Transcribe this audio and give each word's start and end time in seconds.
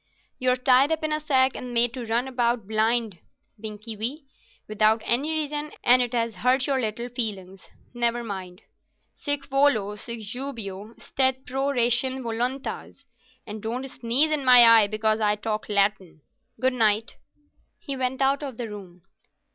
"You're 0.39 0.55
tied 0.55 0.91
up 0.91 1.03
in 1.03 1.13
a 1.13 1.19
sack 1.19 1.55
and 1.55 1.75
made 1.75 1.93
to 1.93 2.07
run 2.07 2.27
about 2.27 2.67
blind, 2.67 3.19
Binkie 3.61 3.95
wee, 3.95 4.25
without 4.67 5.03
any 5.05 5.29
reason, 5.31 5.69
and 5.83 6.01
it 6.01 6.11
has 6.13 6.37
hurt 6.37 6.65
your 6.65 6.81
little 6.81 7.07
feelings. 7.07 7.69
Never 7.93 8.23
mind. 8.23 8.63
Sic 9.15 9.45
volo, 9.45 9.93
sic 9.93 10.21
jubeo, 10.21 10.99
stet 10.99 11.45
pro 11.45 11.67
ratione 11.67 12.23
voluntas, 12.23 13.05
and 13.45 13.61
don't 13.61 13.87
sneeze 13.87 14.31
in 14.31 14.43
my 14.43 14.63
eye 14.63 14.87
because 14.87 15.19
I 15.19 15.35
talk 15.35 15.69
Latin. 15.69 16.21
Good 16.59 16.73
night." 16.73 17.17
He 17.77 17.95
went 17.95 18.23
out 18.23 18.41
of 18.41 18.57
the 18.57 18.67
room. 18.67 19.03